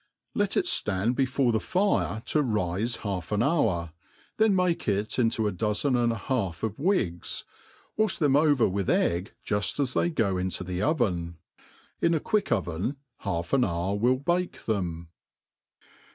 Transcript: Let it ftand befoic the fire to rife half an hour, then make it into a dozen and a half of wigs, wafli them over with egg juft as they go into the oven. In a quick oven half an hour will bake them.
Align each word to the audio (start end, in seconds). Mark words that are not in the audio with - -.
Let 0.33 0.57
it 0.57 0.65
ftand 0.65 1.13
befoic 1.13 1.51
the 1.51 1.59
fire 1.59 2.23
to 2.25 2.41
rife 2.41 2.95
half 3.01 3.31
an 3.31 3.43
hour, 3.43 3.91
then 4.37 4.55
make 4.55 4.87
it 4.87 5.19
into 5.19 5.45
a 5.45 5.51
dozen 5.51 5.95
and 5.95 6.11
a 6.11 6.17
half 6.17 6.63
of 6.63 6.79
wigs, 6.79 7.45
wafli 7.99 8.17
them 8.17 8.35
over 8.35 8.67
with 8.67 8.89
egg 8.89 9.35
juft 9.45 9.79
as 9.79 9.93
they 9.93 10.09
go 10.09 10.39
into 10.39 10.63
the 10.63 10.81
oven. 10.81 11.37
In 12.01 12.15
a 12.15 12.19
quick 12.19 12.51
oven 12.51 12.95
half 13.17 13.53
an 13.53 13.63
hour 13.63 13.93
will 13.93 14.17
bake 14.17 14.63
them. 14.65 15.09